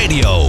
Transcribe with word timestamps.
Radio. 0.00 0.46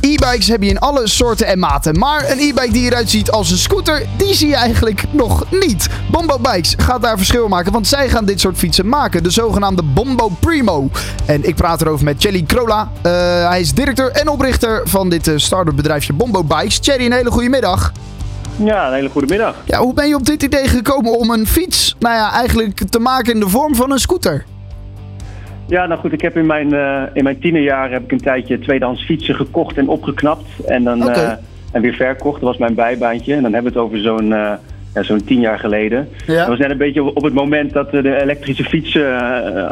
E-bikes 0.00 0.48
heb 0.48 0.62
je 0.62 0.68
in 0.68 0.78
alle 0.78 1.08
soorten 1.08 1.46
en 1.46 1.58
maten. 1.58 1.98
Maar 1.98 2.30
een 2.30 2.38
e-bike 2.38 2.72
die 2.72 2.86
eruit 2.86 3.10
ziet 3.10 3.30
als 3.30 3.50
een 3.50 3.58
scooter, 3.58 4.06
die 4.16 4.34
zie 4.34 4.48
je 4.48 4.54
eigenlijk 4.54 5.04
nog 5.10 5.44
niet. 5.50 5.88
Bombo 6.10 6.38
Bikes 6.38 6.74
gaat 6.76 7.02
daar 7.02 7.16
verschil 7.16 7.48
maken, 7.48 7.72
want 7.72 7.86
zij 7.86 8.08
gaan 8.08 8.24
dit 8.24 8.40
soort 8.40 8.56
fietsen 8.56 8.88
maken. 8.88 9.22
De 9.22 9.30
zogenaamde 9.30 9.82
Bombo 9.82 10.28
Primo. 10.40 10.90
En 11.24 11.48
ik 11.48 11.54
praat 11.54 11.80
erover 11.80 12.04
met 12.04 12.16
Chelly 12.18 12.42
Krola. 12.42 12.90
Uh, 13.06 13.12
hij 13.48 13.60
is 13.60 13.72
directeur 13.72 14.10
en 14.10 14.28
oprichter 14.28 14.80
van 14.84 15.08
dit 15.08 15.26
uh, 15.26 15.34
start-up 15.36 15.76
bedrijfje 15.76 16.12
Bombo 16.12 16.44
Bikes. 16.44 16.78
Chelly, 16.82 17.06
een 17.06 17.12
hele 17.12 17.30
goede 17.30 17.48
middag. 17.48 17.92
Ja, 18.56 18.86
een 18.86 18.94
hele 18.94 19.08
goede 19.08 19.26
middag. 19.26 19.54
Ja, 19.64 19.78
hoe 19.78 19.94
ben 19.94 20.08
je 20.08 20.14
op 20.14 20.26
dit 20.26 20.42
idee 20.42 20.68
gekomen 20.68 21.18
om 21.18 21.30
een 21.30 21.46
fiets, 21.46 21.96
nou 21.98 22.14
ja, 22.14 22.32
eigenlijk 22.32 22.90
te 22.90 22.98
maken 22.98 23.32
in 23.32 23.40
de 23.40 23.48
vorm 23.48 23.74
van 23.74 23.90
een 23.90 23.98
scooter? 23.98 24.44
Ja, 25.68 25.86
nou 25.86 26.00
goed, 26.00 26.12
ik 26.12 26.20
heb 26.20 26.36
in 26.36 26.46
mijn, 26.46 26.72
uh, 26.72 27.02
in 27.12 27.24
mijn 27.24 27.38
tienerjaren 27.38 27.92
heb 27.92 28.02
ik 28.02 28.12
een 28.12 28.20
tijdje 28.20 28.58
tweedehands 28.58 29.04
fietsen 29.04 29.34
gekocht 29.34 29.76
en 29.76 29.88
opgeknapt. 29.88 30.64
En 30.66 30.84
dan 30.84 31.02
okay. 31.02 31.24
uh, 31.24 31.32
en 31.72 31.82
weer 31.82 31.94
verkocht. 31.94 32.40
Dat 32.40 32.48
was 32.48 32.58
mijn 32.58 32.74
bijbaantje. 32.74 33.34
En 33.34 33.42
dan 33.42 33.52
hebben 33.52 33.72
we 33.72 33.78
het 33.78 33.88
over 33.88 34.00
zo'n 34.00 34.30
uh, 34.30 34.52
ja, 34.94 35.02
zo'n 35.02 35.24
tien 35.24 35.40
jaar 35.40 35.58
geleden. 35.58 36.08
Ja. 36.26 36.38
Dat 36.38 36.48
was 36.48 36.58
net 36.58 36.70
een 36.70 36.76
beetje 36.76 37.02
op 37.02 37.24
het 37.24 37.34
moment 37.34 37.72
dat 37.72 37.90
de 37.90 38.20
elektrische 38.22 38.64
fietsen 38.64 39.02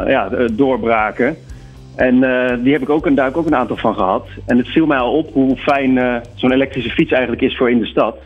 ja, 0.07 0.29
doorbraken. 0.51 1.35
En 1.95 2.19
die 2.63 2.73
heb 2.73 2.81
ik 2.81 2.89
ook, 2.89 3.15
daar 3.15 3.25
heb 3.25 3.33
ik 3.33 3.39
ook 3.39 3.47
een 3.47 3.55
aantal 3.55 3.77
van 3.77 3.95
gehad. 3.95 4.27
En 4.45 4.57
het 4.57 4.67
viel 4.67 4.85
mij 4.85 4.97
al 4.97 5.17
op 5.17 5.33
hoe 5.33 5.57
fijn 5.57 6.21
zo'n 6.33 6.51
elektrische 6.51 6.89
fiets 6.89 7.11
eigenlijk 7.11 7.41
is 7.41 7.57
voor 7.57 7.69
in 7.69 7.79
de 7.79 7.85
stad. 7.85 8.17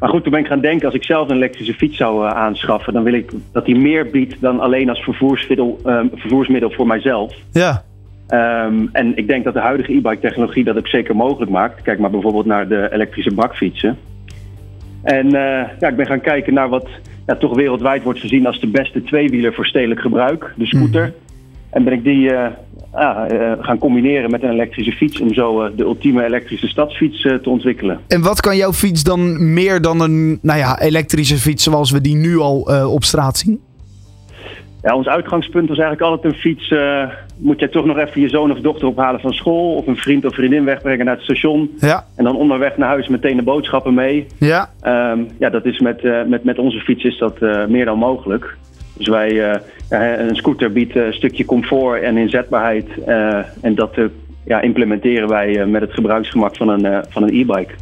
Maar 0.00 0.08
goed, 0.08 0.22
toen 0.22 0.32
ben 0.32 0.40
ik 0.40 0.46
gaan 0.46 0.60
denken, 0.60 0.86
als 0.86 0.94
ik 0.94 1.04
zelf 1.04 1.28
een 1.28 1.36
elektrische 1.36 1.74
fiets 1.74 1.96
zou 1.96 2.26
uh, 2.26 2.32
aanschaffen, 2.32 2.92
dan 2.92 3.02
wil 3.02 3.12
ik 3.12 3.30
dat 3.52 3.64
die 3.64 3.76
meer 3.76 4.10
biedt 4.10 4.40
dan 4.40 4.60
alleen 4.60 4.88
als 4.88 5.00
vervoersmiddel, 5.00 5.80
uh, 5.86 6.00
vervoersmiddel 6.14 6.70
voor 6.70 6.86
mijzelf. 6.86 7.34
Ja. 7.52 7.82
Um, 8.30 8.88
en 8.92 9.16
ik 9.16 9.26
denk 9.26 9.44
dat 9.44 9.54
de 9.54 9.60
huidige 9.60 9.92
e-bike 9.92 10.18
technologie 10.20 10.64
dat 10.64 10.76
ook 10.76 10.88
zeker 10.88 11.16
mogelijk 11.16 11.50
maakt. 11.50 11.82
Kijk 11.82 11.98
maar 11.98 12.10
bijvoorbeeld 12.10 12.46
naar 12.46 12.68
de 12.68 12.88
elektrische 12.92 13.34
bakfietsen. 13.34 13.98
En 15.02 15.26
uh, 15.26 15.32
ja, 15.80 15.88
ik 15.88 15.96
ben 15.96 16.06
gaan 16.06 16.20
kijken 16.20 16.54
naar 16.54 16.68
wat 16.68 16.88
ja, 17.26 17.36
toch 17.36 17.54
wereldwijd 17.54 18.02
wordt 18.02 18.20
gezien 18.20 18.46
als 18.46 18.60
de 18.60 18.66
beste 18.66 19.02
tweewieler 19.02 19.54
voor 19.54 19.66
stedelijk 19.66 20.00
gebruik, 20.00 20.52
de 20.56 20.66
scooter. 20.66 21.06
Mm. 21.06 21.12
En 21.70 21.84
ben 21.84 21.92
ik 21.92 22.04
die 22.04 22.30
uh, 22.96 23.52
gaan 23.60 23.78
combineren 23.78 24.30
met 24.30 24.42
een 24.42 24.50
elektrische 24.50 24.92
fiets 24.92 25.20
om 25.20 25.34
zo 25.34 25.74
de 25.76 25.82
ultieme 25.82 26.24
elektrische 26.24 26.68
stadsfiets 26.68 27.22
te 27.22 27.50
ontwikkelen. 27.50 28.00
En 28.08 28.22
wat 28.22 28.40
kan 28.40 28.56
jouw 28.56 28.72
fiets 28.72 29.02
dan 29.02 29.52
meer 29.52 29.80
dan 29.80 30.00
een 30.00 30.38
nou 30.42 30.58
ja, 30.58 30.80
elektrische 30.80 31.36
fiets 31.36 31.64
zoals 31.64 31.90
we 31.90 32.00
die 32.00 32.16
nu 32.16 32.38
al 32.38 32.58
op 32.90 33.04
straat 33.04 33.38
zien? 33.38 33.60
Ja, 34.82 34.94
ons 34.94 35.06
uitgangspunt 35.06 35.68
was 35.68 35.78
eigenlijk 35.78 36.10
altijd 36.10 36.32
een 36.32 36.40
fiets. 36.40 36.74
moet 37.36 37.60
je 37.60 37.68
toch 37.68 37.84
nog 37.84 37.96
even 37.96 38.20
je 38.20 38.28
zoon 38.28 38.50
of 38.50 38.58
dochter 38.58 38.88
ophalen 38.88 39.20
van 39.20 39.32
school 39.32 39.74
of 39.74 39.86
een 39.86 39.96
vriend 39.96 40.24
of 40.24 40.34
vriendin 40.34 40.64
wegbrengen 40.64 41.04
naar 41.04 41.14
het 41.14 41.24
station. 41.24 41.70
Ja. 41.78 42.06
En 42.16 42.24
dan 42.24 42.36
onderweg 42.36 42.76
naar 42.76 42.88
huis 42.88 43.08
meteen 43.08 43.36
de 43.36 43.42
boodschappen 43.42 43.94
mee. 43.94 44.26
Ja. 44.38 44.70
Um, 44.84 45.28
ja, 45.38 45.50
dat 45.50 45.64
is 45.64 45.80
met, 45.80 46.02
met, 46.28 46.44
met 46.44 46.58
onze 46.58 46.80
fiets 46.80 47.04
is 47.04 47.18
dat 47.18 47.40
meer 47.68 47.84
dan 47.84 47.98
mogelijk. 47.98 48.56
Dus 48.96 49.08
wij, 49.08 49.32
uh, 49.32 50.28
een 50.28 50.36
scooter 50.36 50.72
biedt 50.72 50.96
een 50.96 51.12
stukje 51.12 51.44
comfort 51.44 52.02
en 52.02 52.16
inzetbaarheid. 52.16 52.86
Uh, 53.08 53.38
en 53.60 53.74
dat 53.74 53.96
ja, 54.44 54.60
implementeren 54.60 55.28
wij 55.28 55.66
met 55.66 55.80
het 55.80 55.92
gebruiksgemak 55.92 56.56
van 56.56 56.68
een, 56.68 57.04
van 57.08 57.22
een 57.22 57.34
e-bike. 57.34 57.72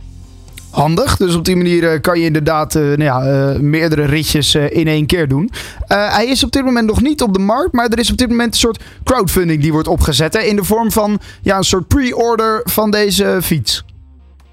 Handig, 0.70 1.16
dus 1.16 1.36
op 1.36 1.44
die 1.44 1.56
manier 1.56 2.00
kan 2.00 2.18
je 2.18 2.24
inderdaad 2.24 2.74
nou 2.74 3.02
ja, 3.02 3.18
meerdere 3.60 4.04
ritjes 4.04 4.54
in 4.54 4.86
één 4.86 5.06
keer 5.06 5.28
doen. 5.28 5.50
hij 5.86 6.26
is 6.26 6.44
op 6.44 6.52
dit 6.52 6.64
moment 6.64 6.86
nog 6.86 7.02
niet 7.02 7.22
op 7.22 7.32
de 7.32 7.40
markt, 7.40 7.72
maar 7.72 7.88
er 7.88 7.98
is 7.98 8.10
op 8.10 8.16
dit 8.16 8.28
moment 8.28 8.52
een 8.52 8.60
soort 8.60 8.82
crowdfunding 9.04 9.62
die 9.62 9.72
wordt 9.72 9.88
opgezet. 9.88 10.34
Hè, 10.34 10.40
in 10.40 10.56
de 10.56 10.64
vorm 10.64 10.90
van 10.90 11.18
ja, 11.42 11.56
een 11.56 11.62
soort 11.62 11.88
pre-order 11.88 12.60
van 12.64 12.90
deze 12.90 13.38
fiets. 13.42 13.84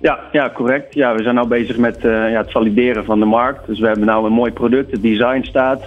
Ja, 0.02 0.20
ja, 0.32 0.52
correct. 0.56 0.94
Ja, 0.94 1.16
we 1.16 1.24
zijn 1.24 1.36
nu 1.36 1.46
bezig 1.46 1.78
met 1.78 1.98
ja, 2.02 2.38
het 2.38 2.52
valideren 2.52 3.06
van 3.06 3.20
de 3.20 3.26
markt. 3.26 3.68
Dus 3.68 3.80
we 3.80 3.88
hebben 3.88 4.06
nu 4.06 4.26
een 4.26 4.34
mooi 4.34 4.52
product, 4.52 4.92
het 4.92 5.02
design 5.02 5.42
staat. 5.44 5.82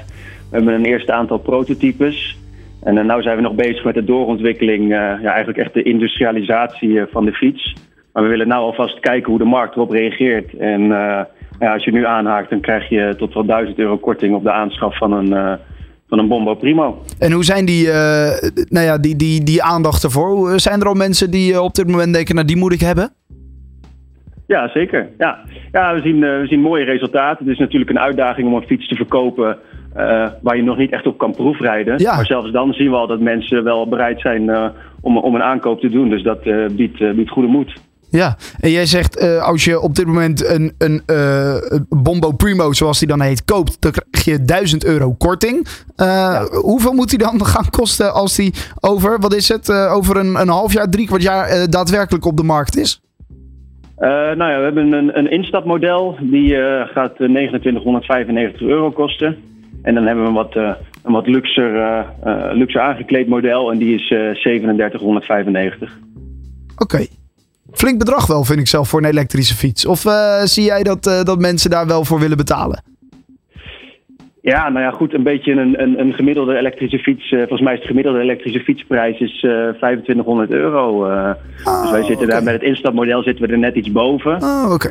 We 0.54 0.60
hebben 0.60 0.78
een 0.78 0.90
eerste 0.92 1.12
aantal 1.12 1.38
prototypes. 1.38 2.38
En 2.82 2.96
uh, 2.96 3.14
nu 3.14 3.22
zijn 3.22 3.36
we 3.36 3.42
nog 3.42 3.54
bezig 3.54 3.84
met 3.84 3.94
de 3.94 4.04
doorontwikkeling, 4.04 4.82
uh, 4.82 4.88
ja, 4.88 5.24
eigenlijk 5.24 5.58
echt 5.58 5.74
de 5.74 5.82
industrialisatie 5.82 6.88
uh, 6.88 7.02
van 7.10 7.24
de 7.24 7.32
fiets. 7.32 7.74
Maar 8.12 8.22
we 8.22 8.28
willen 8.28 8.48
nu 8.48 8.54
alvast 8.54 9.00
kijken 9.00 9.30
hoe 9.30 9.38
de 9.38 9.44
markt 9.44 9.74
erop 9.74 9.90
reageert. 9.90 10.56
En 10.56 10.82
ja, 11.58 11.72
als 11.72 11.84
je 11.84 11.92
nu 11.92 12.06
aanhaakt, 12.06 12.50
dan 12.50 12.60
krijg 12.60 12.88
je 12.88 13.14
tot 13.18 13.34
wel 13.34 13.44
1000 13.44 13.78
euro 13.78 13.96
korting 13.96 14.34
op 14.34 14.42
de 14.42 14.52
aanschaf 14.52 14.98
van 14.98 15.12
een, 15.12 15.58
van 16.08 16.18
een 16.18 16.28
Bombo 16.28 16.54
Primo. 16.54 17.02
En 17.18 17.32
hoe 17.32 17.44
zijn 17.44 17.64
die, 17.64 17.86
nou 18.68 18.86
ja, 18.86 18.98
die, 18.98 19.16
die, 19.16 19.42
die 19.42 19.62
aandacht 19.62 20.04
ervoor? 20.04 20.60
Zijn 20.60 20.80
er 20.80 20.86
al 20.86 20.94
mensen 20.94 21.30
die 21.30 21.60
op 21.60 21.74
dit 21.74 21.88
moment 21.88 22.14
denken, 22.14 22.34
nou 22.34 22.46
die 22.46 22.56
moet 22.56 22.72
ik 22.72 22.80
hebben? 22.80 23.12
Ja, 24.46 24.68
zeker. 24.68 25.08
Ja, 25.18 25.38
ja 25.72 25.94
we, 25.94 26.00
zien, 26.00 26.20
we 26.20 26.46
zien 26.46 26.60
mooie 26.60 26.84
resultaten. 26.84 27.44
Het 27.44 27.54
is 27.54 27.60
natuurlijk 27.60 27.90
een 27.90 28.00
uitdaging 28.00 28.46
om 28.46 28.54
een 28.54 28.66
fiets 28.66 28.88
te 28.88 28.94
verkopen 28.94 29.58
uh, 29.96 30.26
waar 30.42 30.56
je 30.56 30.62
nog 30.62 30.76
niet 30.76 30.92
echt 30.92 31.06
op 31.06 31.18
kan 31.18 31.34
proefrijden. 31.34 31.98
Ja. 31.98 32.14
Maar 32.14 32.26
zelfs 32.26 32.50
dan 32.50 32.72
zien 32.72 32.90
we 32.90 32.96
al 32.96 33.06
dat 33.06 33.20
mensen 33.20 33.64
wel 33.64 33.88
bereid 33.88 34.20
zijn 34.20 34.42
uh, 34.42 34.66
om, 35.00 35.18
om 35.18 35.34
een 35.34 35.42
aankoop 35.42 35.80
te 35.80 35.88
doen. 35.88 36.08
Dus 36.08 36.22
dat 36.22 36.46
uh, 36.46 36.66
biedt, 36.68 37.14
biedt 37.16 37.30
goede 37.30 37.48
moed. 37.48 37.72
Ja, 38.10 38.36
en 38.60 38.70
jij 38.70 38.86
zegt 38.86 39.40
als 39.40 39.64
je 39.64 39.80
op 39.80 39.94
dit 39.94 40.06
moment 40.06 40.48
een, 40.48 40.72
een 40.78 41.02
Bombo 41.88 42.32
Primo, 42.32 42.72
zoals 42.72 42.98
die 42.98 43.08
dan 43.08 43.20
heet, 43.20 43.44
koopt, 43.44 43.82
dan 43.82 43.92
krijg 44.10 44.24
je 44.24 44.44
1000 44.44 44.84
euro 44.84 45.12
korting. 45.12 45.66
Ja. 45.96 46.46
Hoeveel 46.62 46.92
moet 46.92 47.10
die 47.10 47.18
dan 47.18 47.44
gaan 47.54 47.70
kosten 47.70 48.12
als 48.12 48.36
die 48.36 48.52
over, 48.80 49.20
wat 49.20 49.34
is 49.34 49.48
het, 49.48 49.72
over 49.72 50.16
een, 50.16 50.40
een 50.40 50.48
half 50.48 50.72
jaar, 50.72 50.90
drie 50.90 51.06
kwart 51.06 51.22
jaar 51.22 51.70
daadwerkelijk 51.70 52.24
op 52.24 52.36
de 52.36 52.42
markt 52.42 52.76
is? 52.76 53.00
nou 54.36 54.50
ja, 54.50 54.58
we 54.58 54.64
hebben 54.64 54.92
een, 54.92 55.18
een 55.18 55.30
instapmodel. 55.30 56.16
Die 56.20 56.54
gaat 56.94 57.14
2995 57.14 58.60
euro 58.60 58.90
kosten. 58.90 59.36
En 59.84 59.94
dan 59.94 60.06
hebben 60.06 60.24
we 60.24 60.28
een 60.28 60.36
wat, 60.36 60.56
uh, 60.56 60.70
een 61.02 61.12
wat 61.12 61.26
luxer, 61.26 61.74
uh, 61.74 62.00
uh, 62.26 62.52
luxer 62.52 62.80
aangekleed 62.80 63.28
model 63.28 63.72
en 63.72 63.78
die 63.78 63.94
is 63.94 64.06
3795. 64.06 65.98
Oké. 66.72 66.82
Okay. 66.82 67.08
Flink 67.72 67.98
bedrag 67.98 68.26
wel, 68.26 68.44
vind 68.44 68.58
ik 68.58 68.66
zelf, 68.66 68.88
voor 68.88 68.98
een 68.98 69.10
elektrische 69.10 69.54
fiets. 69.54 69.86
Of 69.86 70.04
zie 70.44 70.64
jij 70.64 70.82
dat, 70.82 71.04
dat 71.04 71.38
mensen 71.38 71.70
daar 71.70 71.86
wel 71.86 72.04
voor 72.04 72.20
willen 72.20 72.36
betalen? 72.36 72.82
Ja, 74.40 74.68
nou 74.68 74.84
ja, 74.84 74.90
goed, 74.90 75.14
een 75.14 75.22
beetje 75.22 75.52
een, 75.52 75.82
een, 75.82 76.00
een 76.00 76.12
gemiddelde 76.12 76.56
elektrische 76.56 76.98
fiets. 76.98 77.28
volgens 77.28 77.60
mij 77.60 77.74
is 77.74 77.80
de 77.80 77.86
gemiddelde 77.86 78.20
elektrische 78.20 78.60
fietsprijs 78.60 79.18
is 79.18 79.38
2500 79.38 80.50
euro. 80.50 80.88
oh, 80.98 81.82
dus 81.82 81.90
wij 81.90 82.02
zitten 82.02 82.26
okay. 82.26 82.26
daar 82.26 82.42
met 82.42 82.52
het 82.54 82.62
instapmodel 82.62 83.22
zitten 83.22 83.46
we 83.46 83.52
er 83.52 83.58
net 83.58 83.74
iets 83.74 83.92
boven. 83.92 84.42
Oh, 84.42 84.72
oké. 84.72 84.90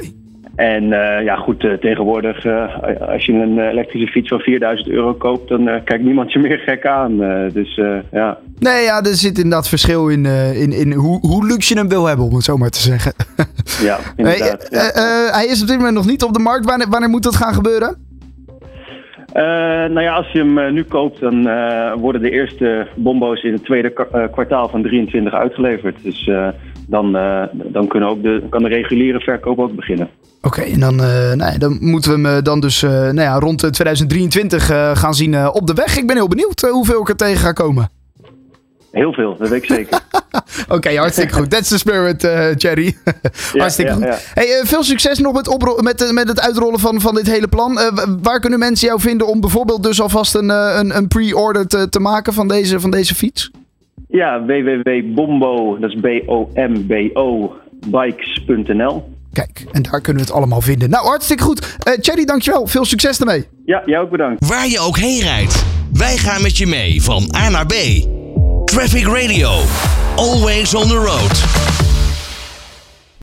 En 0.55 0.83
uh, 0.83 1.23
ja, 1.23 1.35
goed, 1.35 1.63
uh, 1.63 1.73
tegenwoordig, 1.73 2.45
uh, 2.45 2.79
als 2.99 3.25
je 3.25 3.33
een 3.33 3.59
elektrische 3.59 4.07
fiets 4.07 4.29
van 4.29 4.39
4000 4.39 4.89
euro 4.89 5.13
koopt, 5.13 5.49
dan 5.49 5.65
kijkt 5.83 6.03
niemand 6.03 6.31
je 6.31 6.39
meer 6.39 6.57
gek 6.57 6.85
aan. 6.85 7.17
dus 7.53 7.75
ja. 8.11 8.37
Nee, 8.59 8.83
ja, 8.83 9.03
er 9.03 9.15
zit 9.15 9.37
inderdaad 9.37 9.69
verschil 9.69 10.07
in, 10.09 10.25
in, 10.55 10.71
in 10.71 10.93
hoe, 10.93 11.19
hoe 11.19 11.45
luxe 11.45 11.73
je 11.73 11.79
hem 11.79 11.89
wil 11.89 12.05
hebben, 12.05 12.25
om 12.25 12.35
het 12.35 12.43
zo 12.43 12.57
maar 12.57 12.69
te 12.69 12.79
zeggen. 12.79 13.13
ja, 13.87 13.97
inderdaad. 14.15 14.67
Hey, 14.69 14.91
ja. 14.95 15.31
hij 15.31 15.45
is 15.45 15.61
op 15.61 15.67
dit 15.67 15.77
moment 15.77 15.95
nog 15.95 16.05
niet 16.05 16.23
op 16.23 16.33
de 16.33 16.39
markt. 16.39 16.65
Wanneer, 16.65 16.89
wanneer 16.89 17.09
moet 17.09 17.23
dat 17.23 17.35
gaan 17.35 17.53
gebeuren? 17.53 18.11
nou 19.93 20.01
ja, 20.01 20.15
als 20.15 20.31
je 20.31 20.39
hem 20.39 20.73
nu 20.73 20.83
koopt, 20.83 21.19
dan 21.19 21.43
worden 21.99 22.21
de 22.21 22.31
eerste 22.31 22.87
bombo's 22.95 23.43
in 23.43 23.53
het 23.53 23.63
tweede 23.63 23.93
kwartaal 24.31 24.69
van 24.69 24.81
23 24.81 25.33
uitgeleverd. 25.33 25.95
Dus 26.03 26.29
dan, 26.87 27.11
dan 27.53 27.87
kunnen 27.87 28.09
ook 28.09 28.23
de, 28.23 28.43
kan 28.49 28.63
de 28.63 28.69
reguliere 28.69 29.19
verkoop 29.19 29.59
ook 29.59 29.75
beginnen. 29.75 30.09
Oké, 30.45 30.59
okay, 30.59 30.73
en 30.73 30.79
dan, 30.79 30.93
uh, 30.93 31.33
nou, 31.33 31.57
dan 31.57 31.77
moeten 31.79 32.21
we 32.21 32.27
hem 32.27 32.43
dan 32.43 32.59
dus 32.59 32.81
uh, 32.81 32.91
nou 32.91 33.21
ja, 33.21 33.39
rond 33.39 33.73
2023 33.73 34.71
uh, 34.71 34.95
gaan 34.95 35.13
zien 35.13 35.49
op 35.49 35.67
de 35.67 35.73
weg. 35.73 35.97
Ik 35.97 36.07
ben 36.07 36.15
heel 36.15 36.27
benieuwd 36.27 36.61
hoeveel 36.61 37.01
ik 37.01 37.09
er 37.09 37.15
tegen 37.15 37.37
ga 37.37 37.51
komen. 37.51 37.89
Heel 38.91 39.13
veel, 39.13 39.37
dat 39.37 39.49
weet 39.49 39.63
ik 39.63 39.69
zeker. 39.69 39.99
Oké, 40.63 40.73
okay, 40.73 40.95
hartstikke 40.95 41.33
goed. 41.33 41.49
That's 41.49 41.69
the 41.69 41.77
spirit, 41.77 42.21
Cherry. 42.57 42.97
hartstikke 43.53 43.91
ja, 43.91 43.97
goed. 43.97 44.03
Ja. 44.03 44.17
Hey, 44.33 44.61
veel 44.63 44.83
succes 44.83 45.19
nog 45.19 45.33
met, 45.33 45.81
met, 45.81 46.11
met 46.11 46.27
het 46.27 46.41
uitrollen 46.41 46.79
van, 46.79 47.01
van 47.01 47.15
dit 47.15 47.27
hele 47.27 47.47
plan. 47.47 47.79
waar 48.21 48.39
kunnen 48.39 48.59
mensen 48.59 48.87
jou 48.87 48.99
vinden 48.99 49.27
om 49.27 49.41
bijvoorbeeld 49.41 49.83
dus 49.83 50.01
alvast 50.01 50.35
een, 50.35 50.49
een, 50.49 50.97
een 50.97 51.07
pre-order 51.07 51.67
te, 51.67 51.89
te 51.89 51.99
maken 51.99 52.33
van 52.33 52.47
deze, 52.47 52.79
van 52.79 52.91
deze 52.91 53.15
fiets? 53.15 53.51
Ja, 54.13 54.45
www.bombo, 54.45 55.77
dat 55.79 55.89
is 55.89 55.99
B-O-M-B-O, 56.01 57.53
bikes.nl. 57.87 59.03
Kijk, 59.31 59.65
en 59.71 59.81
daar 59.81 60.01
kunnen 60.01 60.21
we 60.23 60.27
het 60.29 60.37
allemaal 60.37 60.61
vinden. 60.61 60.89
Nou, 60.89 61.05
hartstikke 61.05 61.43
goed. 61.43 61.77
Uh, 61.87 61.93
Thierry, 61.93 62.25
dankjewel. 62.25 62.67
Veel 62.67 62.85
succes 62.85 63.19
ermee. 63.19 63.45
Ja, 63.65 63.81
jij 63.85 63.99
ook 63.99 64.09
bedankt. 64.09 64.47
Waar 64.47 64.67
je 64.67 64.79
ook 64.79 64.97
heen 64.97 65.21
rijdt, 65.21 65.65
wij 65.93 66.17
gaan 66.17 66.41
met 66.41 66.57
je 66.57 66.67
mee 66.67 67.01
van 67.01 67.23
A 67.35 67.49
naar 67.49 67.65
B. 67.65 67.73
Traffic 68.65 69.05
Radio. 69.05 69.49
Always 70.15 70.73
on 70.73 70.87
the 70.87 70.95
road. 70.95 71.72